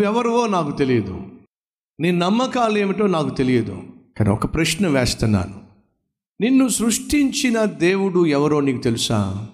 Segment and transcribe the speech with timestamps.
[0.00, 1.28] నువ్వెవరువో నాకు తెలియదు.
[2.00, 3.82] నీ నమ్మకాలు ఏమిటో నాకు తెలియదు.
[4.18, 5.64] కానీ ఒక ప్రశ్న వేస్తున్నాను.
[6.40, 9.48] నిన్ను సృష్టించిన దేవుడు ఎవరో నీకు తెలుసా?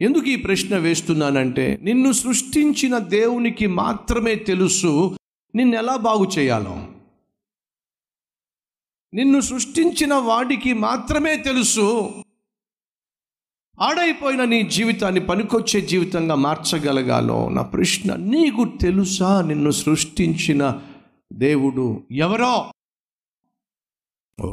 [0.00, 5.16] ఎందుకు ఈ ప్రశ్న వేస్తున్నానంటే నిన్ను సృష్టించిన దేవునికి మాత్రమే తెలుసు
[5.54, 6.88] నిన్ను ఎలా బాగు చేయాలో.
[9.14, 12.12] నిన్ను సృష్టించిన వాడికి మాత్రమే తెలుసు
[13.80, 18.16] ఆడైపోయిన నీ జీవితాన్ని పనికొచ్చే జీవితంగా మార్చగలగాలో నా ప్రశ్న.
[18.16, 20.80] నీకు తెలుసా నిన్ను సృష్టించిన
[21.32, 22.64] దేవుడు ఎవరో?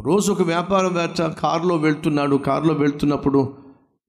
[0.02, 2.36] రోజు ఒక వ్యాపారవేత్త కారులో వెళ్తున్నాడు.
[2.36, 3.58] కారులో వెళ్తున్నప్పుడు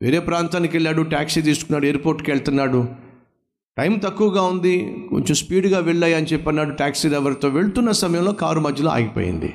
[0.03, 1.03] వేరే ప్రాంతానికి వెళ్ళాడు.
[1.03, 1.87] ట్యాక్సీ తీసుకున్నాడు.
[1.87, 2.89] ఎయిర్పోర్ట్కి వెళ్తున్నాడు.
[3.79, 5.07] టైం తక్కువగా ఉంది.
[5.11, 7.49] కొంచెం స్పీడ్గా వెళ్ళాయి అని చెప్పన్నాడు ట్యాక్సీ డ్రైవర్తో.
[7.49, 9.55] వెళ్తున్న సమయంలో కారు మధ్యలో ఆగిపోయింది.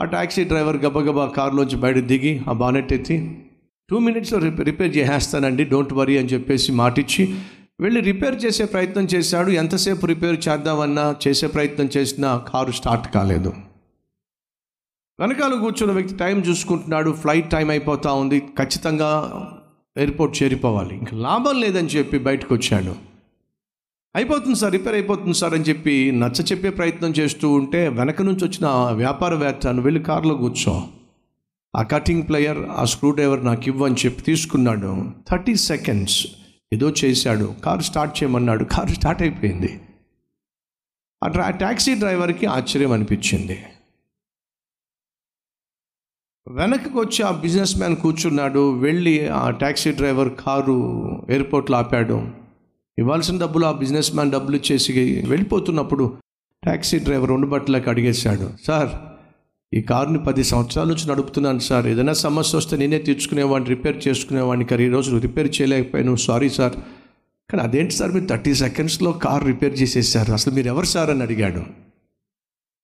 [0.00, 3.46] ఆ ట్యాక్సీ డ్రైవర్ గబగబా కారులోంచి బయట దిగి ఆ బానెట్ ఎత్తి
[3.90, 7.38] టూ మినిట్స్లో రిపేర్ రిపేర్ చేసేస్తానండి డోంట్ వరీ అని చెప్పేసి మాటిచ్చి
[7.80, 9.50] వెళ్ళి రిపేర్ చేసే ప్రయత్నం చేశాడు.
[9.50, 13.52] ఎంతసేపు రిపేర్ చేద్దామన్నా చేసే ప్రయత్నం చేసినా కారు స్టార్ట్ కాలేదు.
[15.20, 17.10] వెనకాల కూర్చున్న వ్యక్తి టైం చూసుకుంటున్నాడు.
[17.10, 18.40] ఫ్లైట్ టైం అయిపోతూ ఉంది.
[18.40, 19.10] ఖచ్చితంగా
[19.96, 20.94] ఎయిర్పోర్ట్ చేరిపోవాలి.
[20.94, 22.94] ఇంకా లాభం లేదని చెప్పి బయటకు వచ్చాడు.
[24.16, 28.66] అయిపోతుంది సార్ రిపేర్ అయిపోతుంది సార్ అని చెప్పి నచ్చ చెప్పే ప్రయత్నం చేస్తూ ఉంటే వెనక నుంచి వచ్చిన
[28.66, 30.84] ఆ వ్యాపారవేత్త వెళ్ళి కారులో కూర్చో.
[31.74, 35.10] ఆ కటింగ్ ప్లేయర్ ఆ స్క్రూ డ్రైవర్ నాకు ఇవ్వని చెప్పి తీసుకున్నాడు.
[35.30, 36.26] థర్టీ సెకండ్స్
[36.72, 37.54] ఏదో చేశాడు.
[37.64, 38.64] కారు స్టార్ట్ చేయమన్నాడు.
[38.64, 39.80] కారు స్టార్ట్ అయిపోయింది.
[41.24, 43.64] ఆ ట్రా ట్యాక్సీ డ్రైవర్కి ఆశ్చర్యం అనిపించింది.
[46.48, 48.78] వెనక్కి వచ్చి ఆ బిజినెస్ మ్యాన్ కూర్చున్నాడు.
[48.78, 52.28] వెళ్ళి ఆ ట్యాక్సీ డ్రైవర్ కారు ఎయిర్పోర్ట్లో ఆపాడు.
[52.98, 56.18] ఇవ్వాల్సిన డబ్బులు ఆ బిజినెస్ మ్యాన్ డబ్బులు ఇచ్చేసి వెళ్ళిపోతున్నప్పుడు
[56.62, 58.50] ట్యాక్సీ డ్రైవర్ ఉండబట్టలకు అడిగేశాడు.
[58.66, 59.11] సార్
[59.74, 61.86] ఈ కారుని పది సంవత్సరాల నుంచి నడుపుతున్నాను సార్.
[61.86, 66.16] ఏదైనా సమస్య వస్తే నేనే తీర్చుకునేవాడిని రిపేర్ చేసుకునేవాడిని కానీ ఈరోజు రిపేర్ చేయలేకపోయాను.
[66.16, 66.72] Sorry sir.
[67.50, 68.12] కానీ అదేంటి సార్?
[68.12, 70.32] మీరు థర్టీ సెకండ్స్లో కారు రిపేర్ చేసేసారు.
[70.32, 71.62] అసలు మీరు ఎవరు సార్ అని అడిగాడు.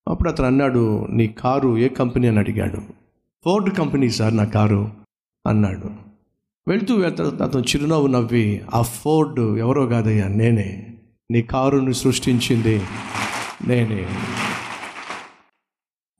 [0.08, 2.26] అప్పుడు అతను అన్నాడు నీ కారు ఏ కంపెనీ?
[2.26, 2.78] అని అడిగాడు.
[3.44, 4.90] ఫోర్డ్ కంపెనీ సార్ నా కారు.
[5.46, 5.90] అన్నాడు.
[6.68, 10.86] వెళ్తూ వెళ్తాడు అతను చిరునవ్వు నవ్వి ఆ ఫోర్డ్ ఎవరో కాదయ్యా నేనే.
[11.30, 12.82] నీ కారుని సృష్టించింది
[13.66, 14.06] నేనే.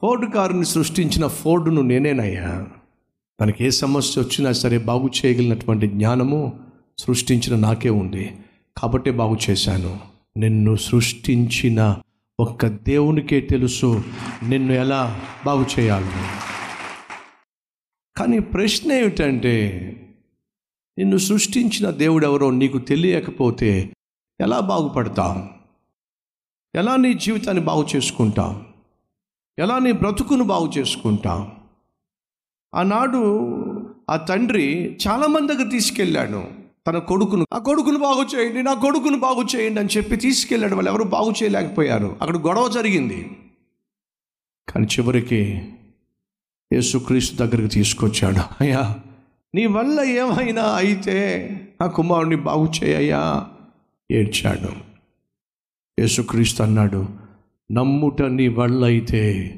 [0.03, 2.66] ఫోర్డ్ కారుని సృష్టించిన ఫోర్డును నేనేనయ్యా.
[3.41, 6.60] తనకి ఏ సమస్య వచ్చినా సరే బాగు చేయగలిగినటువంటి జ్ఞానము
[6.98, 8.37] సృష్టించిన నాకే ఉంది.
[8.78, 10.00] కాబట్టే బాగు చేశాను.
[10.37, 11.97] నిన్ను సృష్టించిన
[12.41, 14.04] ఒక్క దేవునికే తెలుసు
[14.48, 16.28] నిన్ను ఎలా బాగు చేయాలి.
[18.16, 19.54] కానీ ప్రశ్న ఏమిటంటే
[20.98, 23.91] నిన్ను సృష్టించిన దేవుడెవరో నీకు తెలియకపోతే
[24.41, 25.42] ఎలా బాగుపడతావు
[26.75, 28.67] ఎలా నీ జీవితాన్ని బాగు చేసుకుంటావు
[29.58, 31.50] ఎలా నీ బ్రతుకును బాగు చేసుకుంటా?
[32.74, 33.22] ఆనాడు
[34.10, 36.44] ఆ తండ్రి చాలామంది దగ్గర తీసుకెళ్ళాడు
[36.86, 37.46] తన కొడుకును.
[37.52, 40.74] ఆ కొడుకును బాగు చేయండి నా కొడుకును బాగు చేయండి అని చెప్పి తీసుకెళ్ళాడు.
[40.74, 42.16] వాళ్ళు ఎవరు బాగు చేయలేకపోయారు.
[42.20, 43.36] అక్కడ గొడవ జరిగింది.
[44.69, 45.69] కానీ చివరికి
[46.72, 48.40] యేసుక్రీస్తు దగ్గరికి తీసుకొచ్చాడు.
[48.60, 48.96] అయ్యా
[49.54, 51.16] నీ వల్ల ఏమైనా అయితే
[51.82, 53.46] ఆ కుమారుడిని బాగు చేయయ్యా
[54.10, 54.69] ఏడ్చాడు.
[56.00, 57.27] యేసుక్రీస్తు అన్నాడు
[57.72, 59.54] నమ్ముట నీ వళ్ళైతే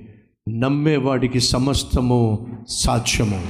[0.48, 3.47] నమ్మేవాడికి సమస్తము సాధ్యము.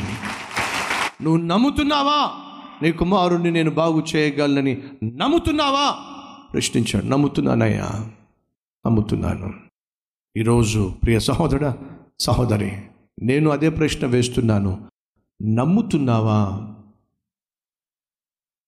[1.23, 2.31] నువ్వు నమ్ముతున్నావా?
[2.83, 5.97] నీ కుమారుణ్ణి నేను బాగు చేయగలనని నమ్ముతున్నావా?
[6.53, 7.07] ప్రశ్నించాడు.
[7.07, 8.11] నమ్ముతున్నానయ్యా
[8.87, 9.55] నమ్ముతున్నాను.
[10.37, 11.75] ఈరోజు ప్రియ సహోదర
[12.21, 12.73] సహోదరి
[13.23, 14.79] నేను అదే ప్రశ్న వేస్తున్నాను.
[15.43, 16.75] నమ్ముతున్నావా?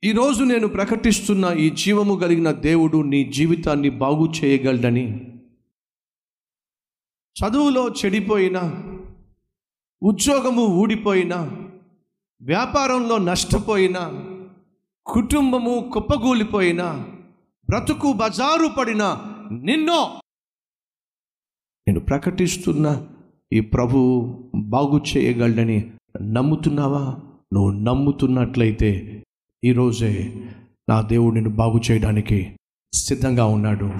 [0.05, 5.32] ఈరోజు నేను ప్రకటిస్తున్న ఈ జీవము కలిగిన దేవుడు నీ జీవితాన్ని బాగు చేయగలడని
[7.37, 8.63] చదువులో చెడిపోయినా
[10.03, 11.37] ఉద్యోగము ఊడిపోయినా
[12.43, 14.13] వ్యాపారంలో నష్టపోయినా
[15.07, 17.05] కుటుంబము కుప్పగూలిపోయినా
[17.71, 19.03] బ్రతుకు బజారు పడిన
[19.53, 20.21] నిన్నో
[21.89, 23.09] నేను ప్రకటిస్తున్న
[23.53, 23.99] ఈ ప్రభు
[24.55, 27.21] బాగు చేయగలడని నమ్ముతున్నావా?
[27.53, 29.25] నువ్వు నమ్ముతున్నట్లయితే
[29.65, 30.33] ఈరోజే
[30.89, 32.57] నా దేవుడు నిన్ను బాగు చేయడానికి
[32.95, 33.91] సిద్ధంగా ఉన్నాడు.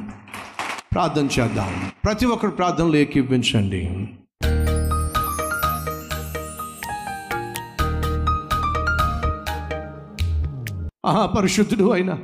[0.93, 1.93] ప్రార్థన చేద్దాం.
[2.05, 3.83] ప్రతి ఒక్కరు ప్రార్థనలు ఏకీపించండి.
[11.07, 12.15] ఆహా పరిశుద్ధుడు అయిన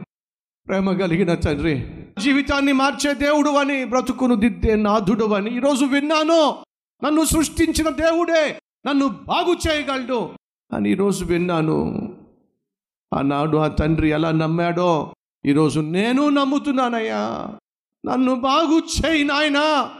[0.68, 6.56] ప్రేమ కలిగిన తండ్రి జీవితాన్ని మార్చే దేవుడు అని బ్రతుకును దిద్దే నాథుడు అని ఈరోజు విన్నాను.
[7.04, 10.30] నన్ను సృష్టించిన దేవుడే నన్ను బాగు చేయగలడు
[10.72, 11.78] అని ఈరోజు విన్నాను.
[13.14, 17.48] ఆనాడు ఆ తండ్రి ఎలా నమ్మాడో ఈరోజు నేను నమ్ముతున్నానయ్యా.
[18.06, 19.94] నన్ను బాగు చేయి నాయనా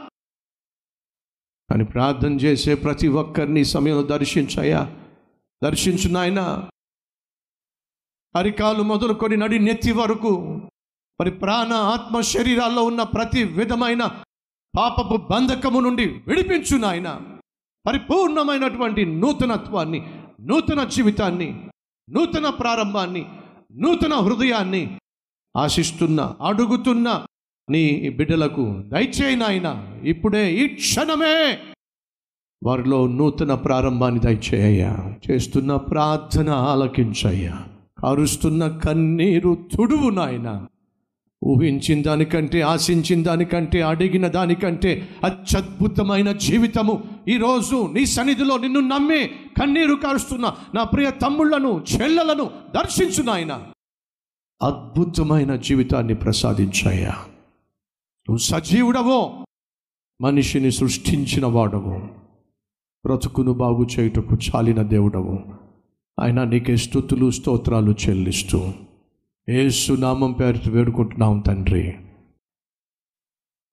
[1.71, 4.95] అని ప్రార్థన చేసే ప్రతి ఒక్కరిని సమయంలో దర్శించయ్యా.
[5.63, 6.71] దర్శించు నాయనా.
[8.35, 10.31] అరికాలు మొదలుకొని నడి నెత్తి వరకు
[11.21, 14.23] మరి ప్రాణ ఆత్మ శరీరాల్లో ఉన్న ప్రతి విధమైన
[14.77, 17.39] పాపపు బంధకము నుండి విడిపించు నాయన.
[17.87, 19.99] పరిపూర్ణమైనటువంటి నూతనత్వాన్ని
[20.41, 21.69] నూతన జీవితాన్ని
[22.09, 23.25] నూతన ప్రారంభాన్ని
[23.71, 24.99] నూతన హృదయాన్ని
[25.57, 27.25] ఆశిస్తున్న అడుగుతున్న
[27.69, 29.87] నీ బిడ్డలకు దయచేయి నాయన.
[30.03, 31.57] ఇప్పుడే ఈ క్షణమే
[32.63, 35.15] వారిలో నూతన ప్రారంభాన్ని దయచేయ్యా.
[35.31, 37.63] చేస్తున్న ప్రార్థన ఆలకించయ్యా.
[38.03, 40.65] కారుస్తున్న కన్నీరు తుడువు నాయన.
[41.45, 49.27] ఊహించిన దానికంటే ఆశించిన దానికంటే అడిగిన దానికంటే అత్యద్భుతమైన జీవితము ఈరోజు నీ సన్నిధిలో నిన్ను నమ్మి
[49.61, 53.61] కన్నీరు కారుస్తున్న నా ప్రియ తమ్ముళ్ళను చెల్లెలను దర్శించు నాయన.
[54.61, 57.15] అద్భుతమైన జీవితాన్ని ప్రసాదించాయా
[58.29, 59.45] నువ్వు సజీవుడవో.
[60.21, 61.97] మనిషిని సృష్టించిన వాడవు
[63.05, 65.39] బ్రతుకును బాగు చేయుటకు చాలిన దేవుడవు.
[66.19, 68.73] ఆయన నీకే స్థుతులు స్తోత్రాలు చెల్లిస్తూ
[69.49, 71.97] ఏసునామం పేరుతో వేడుకుంటున్నాం తండ్రి.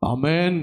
[0.05, 0.55] ఆమెన్.